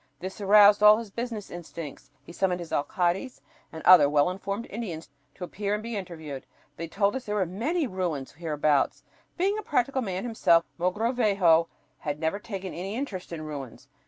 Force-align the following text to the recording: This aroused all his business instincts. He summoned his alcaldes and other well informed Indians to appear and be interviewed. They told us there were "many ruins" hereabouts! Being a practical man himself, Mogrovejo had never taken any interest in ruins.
This 0.19 0.41
aroused 0.41 0.81
all 0.81 0.97
his 0.97 1.11
business 1.11 1.51
instincts. 1.51 2.09
He 2.23 2.31
summoned 2.31 2.59
his 2.59 2.71
alcaldes 2.73 3.39
and 3.71 3.83
other 3.83 4.09
well 4.09 4.31
informed 4.31 4.65
Indians 4.71 5.11
to 5.35 5.43
appear 5.43 5.75
and 5.75 5.83
be 5.83 5.95
interviewed. 5.95 6.47
They 6.75 6.87
told 6.87 7.15
us 7.15 7.25
there 7.27 7.35
were 7.35 7.45
"many 7.45 7.85
ruins" 7.85 8.31
hereabouts! 8.31 9.03
Being 9.37 9.59
a 9.59 9.61
practical 9.61 10.01
man 10.01 10.23
himself, 10.23 10.65
Mogrovejo 10.79 11.67
had 11.99 12.19
never 12.19 12.39
taken 12.39 12.73
any 12.73 12.95
interest 12.95 13.31
in 13.31 13.43
ruins. 13.43 13.89